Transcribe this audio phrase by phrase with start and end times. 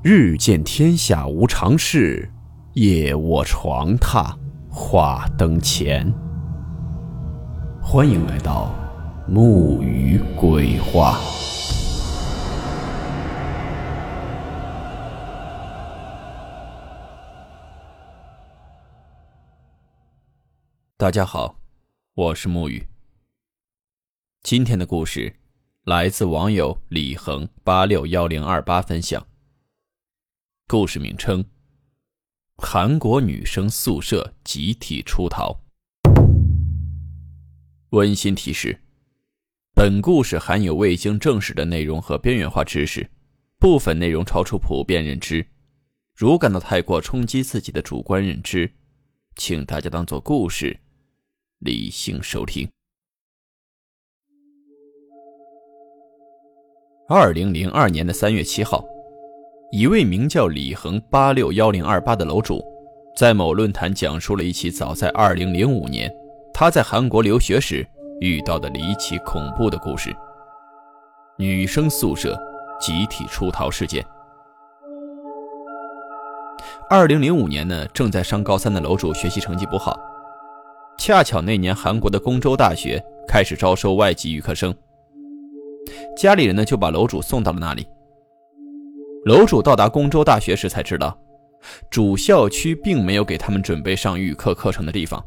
[0.00, 2.30] 日见天下无常事，
[2.74, 4.32] 夜卧床榻
[4.70, 6.08] 话灯前。
[7.82, 8.72] 欢迎来到
[9.26, 11.18] 木鱼鬼话。
[20.96, 21.56] 大家好，
[22.14, 22.86] 我是木鱼。
[24.44, 25.34] 今天的故事
[25.82, 29.26] 来自网友李恒八六幺零二八分享。
[30.70, 31.42] 故事名称：
[32.58, 35.58] 韩国女生宿舍集体出逃。
[37.92, 38.78] 温馨提示：
[39.74, 43.10] 本故事含有未经证实的内容和边缘化知识，
[43.58, 45.48] 部分内容超出普遍认知。
[46.14, 48.70] 如感到太过冲击自己的主观认知，
[49.36, 50.78] 请大家当做故事，
[51.60, 52.68] 理性收听。
[57.08, 58.84] 二零零二年的三月七号。
[59.70, 62.64] 一位名叫李恒八六幺零二八的楼主，
[63.14, 66.10] 在某论坛讲述了一起早在二零零五年
[66.54, 67.86] 他在韩国留学时
[68.18, 70.10] 遇到的离奇恐怖的故事——
[71.36, 72.34] 女生宿舍
[72.80, 74.02] 集体出逃事件。
[76.88, 80.00] 二零零五年呢，正在上高三的楼主学习成绩不好，
[80.96, 84.74] 恰巧那年韩国的公州大学开始招收外籍预科生，
[86.16, 87.86] 家里人呢就把楼主送到了那里。
[89.28, 91.14] 楼主到达公州大学时才知道，
[91.90, 95.22] 主校区并没有给他们准备上预科课程的地方，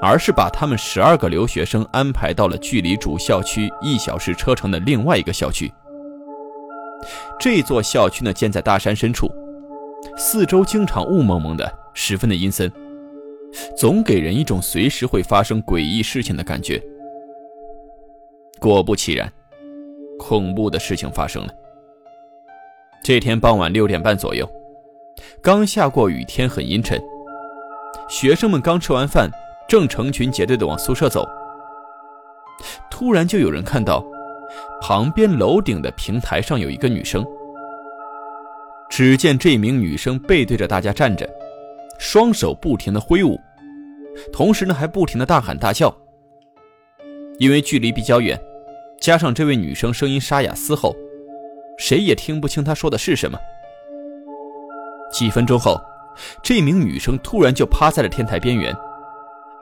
[0.00, 5.70] 而是把他们十二个留学生安排到了距离主校区一小时车程的另外一个校区。
[7.38, 9.30] 这座校区呢建在大山深处，
[10.16, 12.72] 四周经常雾蒙蒙的，十分的阴森，
[13.76, 16.82] 总给人一种随时会发生诡异事情的感觉。
[18.58, 19.30] 果不其然，
[20.18, 21.52] 恐怖的事情发生了。
[23.02, 24.48] 这天傍晚六点半左右，
[25.40, 27.00] 刚下过雨，天很阴沉。
[28.08, 29.30] 学生们刚吃完饭，
[29.68, 31.26] 正成群结队的往宿舍走。
[32.90, 34.04] 突然就有人看到，
[34.82, 37.24] 旁边楼顶的平台上有一个女生。
[38.90, 41.28] 只见这名女生背对着大家站着，
[41.98, 43.38] 双手不停的挥舞，
[44.32, 45.94] 同时呢还不停的大喊大叫。
[47.38, 48.38] 因为距离比较远，
[49.00, 50.94] 加上这位女生声音沙哑嘶吼。
[51.78, 53.38] 谁也听不清他说的是什么。
[55.10, 55.80] 几分钟后，
[56.42, 58.76] 这名女生突然就趴在了天台边缘，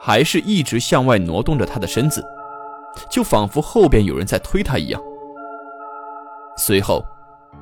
[0.01, 2.25] 还是一直向外挪动着她的身子，
[3.11, 5.01] 就仿佛后边有人在推她一样。
[6.57, 7.05] 随后，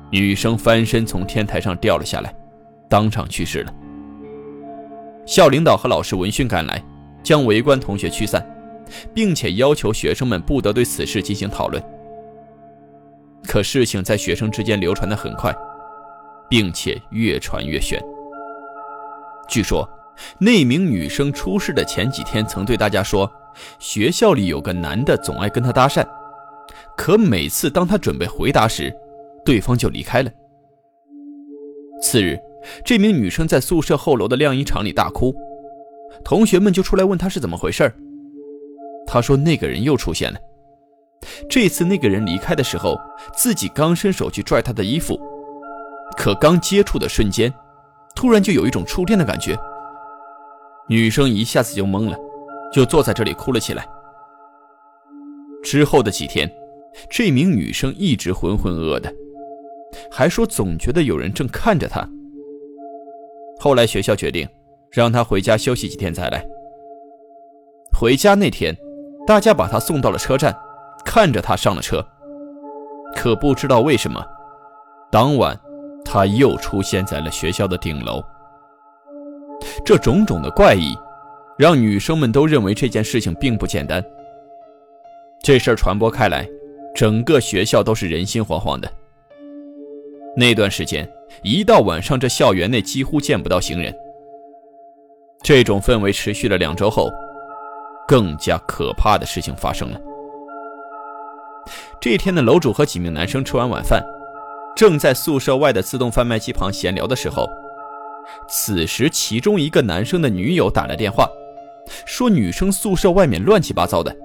[0.09, 2.33] 女生翻身从天台上掉了下来，
[2.89, 3.73] 当场去世了。
[5.25, 6.81] 校领导和老师闻讯赶来，
[7.21, 8.43] 将围观同学驱散，
[9.13, 11.83] 并且要求学生们不得对此事进行讨论。
[13.55, 15.55] 可事情在学生之间流传的很快，
[16.49, 17.97] 并且越传越玄。
[19.47, 19.89] 据说，
[20.37, 23.31] 那名女生出事的前几天曾对大家说，
[23.79, 26.05] 学校里有个男的总爱跟她搭讪，
[26.97, 28.93] 可每次当她准备回答时，
[29.45, 30.29] 对方就离开了。
[32.01, 32.37] 次日，
[32.83, 35.33] 这名女生在宿舍后楼的晾衣场里大哭，
[36.25, 37.89] 同学们就出来问她是怎么回事
[39.07, 40.37] 她说那个人又出现了。
[41.49, 42.97] 这次那个人离开的时候，
[43.35, 45.19] 自己刚伸手去拽他的衣服，
[46.17, 47.53] 可刚接触的瞬间，
[48.15, 49.57] 突然就有一种触电的感觉。
[50.87, 52.17] 女生一下子就懵了，
[52.71, 53.87] 就坐在这里哭了起来。
[55.63, 56.51] 之后的几天，
[57.09, 59.11] 这名女生一直浑浑噩噩的，
[60.11, 62.07] 还说总觉得有人正看着她。
[63.59, 64.47] 后来学校决定
[64.91, 66.45] 让她回家休息几天再来。
[67.97, 68.77] 回家那天，
[69.25, 70.55] 大家把她送到了车站。
[71.05, 72.05] 看着他上了车，
[73.15, 74.21] 可不知道为什么，
[75.09, 75.57] 当晚
[76.03, 78.21] 他又出现在了学校的顶楼。
[79.85, 80.93] 这种种的怪异，
[81.57, 84.03] 让女生们都认为这件事情并不简单。
[85.41, 86.45] 这事儿传播开来，
[86.93, 88.91] 整个学校都是人心惶惶的。
[90.35, 91.09] 那段时间，
[91.43, 93.95] 一到晚上，这校园内几乎见不到行人。
[95.43, 97.09] 这种氛围持续了两周后，
[98.07, 100.01] 更加可怕的事情发生了。
[102.05, 104.05] 这天的楼主和几名男生吃完晚饭，
[104.75, 107.49] 正在宿舍外的自动贩卖机旁闲聊的时候，
[108.47, 111.27] 此时其中一个男生的女友打来电话，
[112.05, 114.15] 说女生宿舍外面乱七八糟的，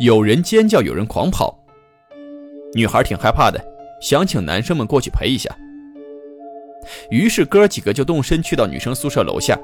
[0.00, 1.56] 有人尖叫，有人狂跑。
[2.74, 3.64] 女孩挺害怕的，
[4.00, 5.48] 想请男生们过去陪一下。
[7.08, 9.56] 于是哥几个就动身去到女生宿舍楼下。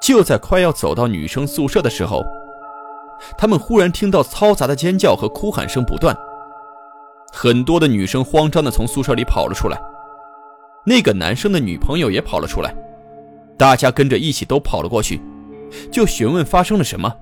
[0.00, 2.24] 就在快要走到女生宿舍的时候。
[3.36, 6.16] 他们忽然听到嘈杂的尖叫和哭喊声不断，
[7.32, 9.80] 很多的女生慌张地从宿舍里跑了出来。
[10.84, 12.74] 那个男生的女朋友也跑了出来，
[13.56, 15.20] 大家跟着一起都跑了过去，
[15.90, 17.12] 就询问发生了什么。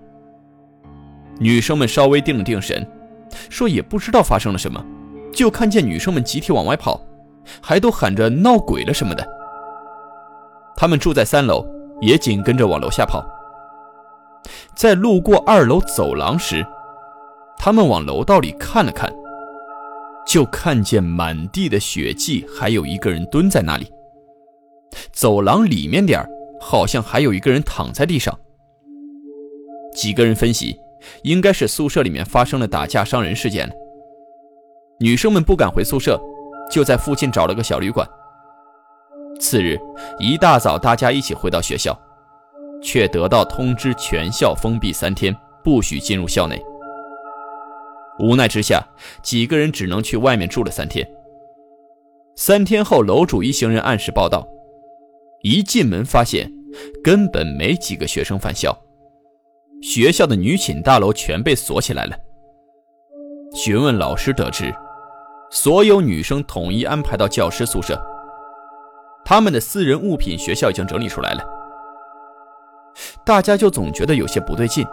[1.39, 2.87] 女生们稍微定了定神，
[3.49, 4.85] 说也不知道发生了什么，
[5.33, 7.01] 就看见女生们集体往外跑，
[7.61, 9.27] 还都喊着闹鬼了什么的。
[10.77, 11.67] 他们住在三楼，
[12.01, 13.23] 也紧跟着往楼下跑。
[14.81, 16.67] 在路过二楼走廊时，
[17.59, 19.13] 他们往楼道里看了看。
[20.27, 23.93] 就看见满地的血迹，还有一个人蹲在那里。
[25.13, 26.27] 走廊里面点儿
[26.59, 28.35] 好像还有一个人躺在地上。
[29.95, 30.81] 几个人分析，
[31.25, 33.71] 应该是宿舍里面发生了打架伤人事件。
[34.99, 36.19] 女生们不敢回宿舍，
[36.73, 38.09] 就在附近找了个小旅馆。
[39.39, 39.79] 次日
[40.19, 41.95] 一大早，大家一起回到学校，
[42.83, 46.61] 却得到通知，全校封闭三天，不许进入校内。
[48.19, 48.87] 无奈之下，
[49.23, 51.09] 几个人只能去外面住了三天。
[52.37, 54.47] 三天后，楼主一行人按时报到，
[55.43, 56.51] 一进门发现
[57.03, 58.77] 根本没几个学生返校，
[59.83, 62.17] 学校的女寝大楼全被锁起来了。
[63.55, 64.73] 询问老师得知，
[65.51, 68.01] 所有女生统一安排到教师宿舍，
[69.25, 71.43] 他们的私人物品学校已经整理出来了。
[73.25, 74.87] 大家就总觉得有些不对劲，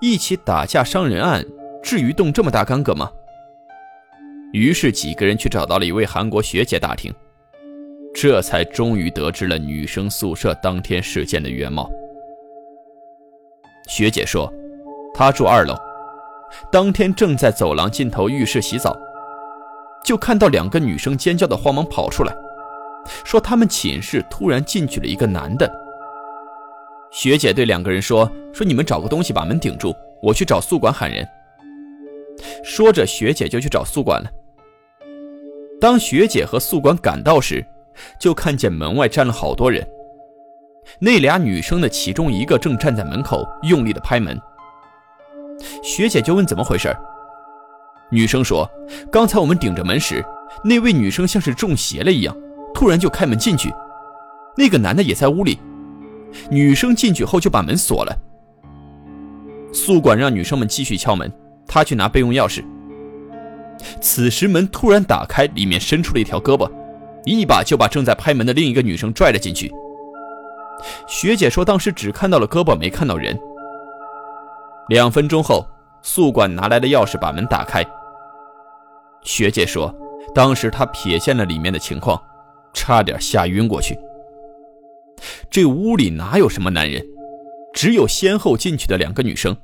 [0.00, 1.44] 一起打架伤人案。
[1.82, 3.10] 至于动这么大干戈吗？
[4.52, 7.14] 于是几个人去找到了一位韩国学姐打听，
[8.14, 11.90] 这才终于得知了女生宿舍当天事件的原貌。
[13.88, 14.52] 学姐说，
[15.14, 15.74] 她住二楼，
[16.70, 18.94] 当天正在走廊尽头浴室洗澡，
[20.04, 22.34] 就看到两个女生尖叫的慌忙跑出来，
[23.24, 25.70] 说他们寝室突然进去了一个男的。
[27.10, 31.26] 学姐对两个人说：“说你们找个东西把门顶住，我去找宿管喊人。”
[32.64, 34.30] 说着，学姐就去找宿管了。
[35.80, 37.64] 当学姐和宿管赶到时，
[38.20, 39.86] 就看见门外站了好多人。
[40.98, 44.40] 那俩女生的其中一个正站在门口，用力的拍门。
[45.82, 46.96] 学姐就问怎么回事
[48.10, 48.68] 女生说
[49.10, 50.24] ：“刚才我们顶着门时，
[50.64, 52.36] 那位女生像是中邪了一样，
[52.72, 53.72] 突然就开门进去。
[54.56, 55.58] 那个男的也在屋里。
[56.50, 58.16] 女生进去后就把门锁了。
[59.72, 61.30] 宿管让女生们继续敲门。”
[61.72, 62.64] 他去拿备用钥匙，
[64.00, 66.68] 此时门突然打开，里面伸出了一条胳膊，
[67.24, 69.72] 一把就把正在拍门的另一个女生拽了进去。
[71.06, 73.38] 学姐说，当时只看到了胳膊，没看到人。
[74.88, 75.64] 两分钟后，
[76.02, 77.86] 宿管拿来的钥匙把门打开。
[79.22, 79.94] 学姐说，
[80.34, 82.20] 当时她瞥见了里面的情况，
[82.74, 83.96] 差点吓晕过去。
[85.50, 87.04] 这屋里哪有什么男人，
[87.74, 89.56] 只有先后进去的两个女生。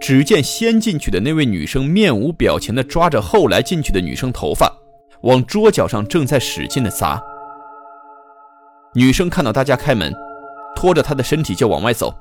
[0.00, 4.70] 只见先进去的那位女生面无表情地抓着后来进去的女生头发，
[5.22, 7.20] 往桌角上正在使劲地砸。
[8.94, 10.14] 女生看到大家开门，
[10.76, 12.14] 拖着她的身体就往外走。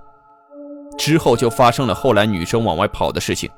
[0.97, 3.49] 之后就发生了后来女生往外跑的事情。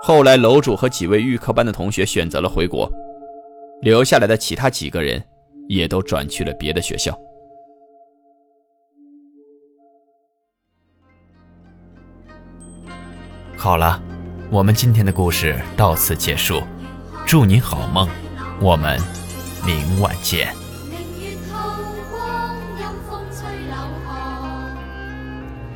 [0.00, 2.88] 后来楼主和几位预科班的同学选择了回国，
[3.82, 5.22] 留下来的其他几个人
[5.68, 7.18] 也都转去了别的学校。
[13.56, 14.00] 好了，
[14.50, 16.62] 我们今天的故事到此结束，
[17.26, 18.08] 祝您好梦，
[18.60, 19.00] 我们
[19.66, 20.54] 明晚见。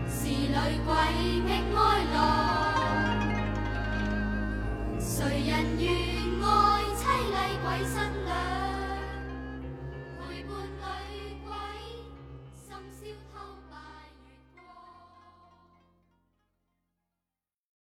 [0.09, 1.60] 是女鬼。